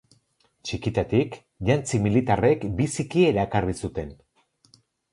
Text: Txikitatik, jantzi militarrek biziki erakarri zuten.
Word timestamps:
Txikitatik, 0.69 1.37
jantzi 1.69 2.01
militarrek 2.07 2.67
biziki 2.83 3.29
erakarri 3.31 3.81
zuten. 3.85 4.15